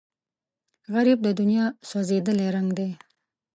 [0.93, 2.89] غریب د دنیا سوځېدلی رنګ دی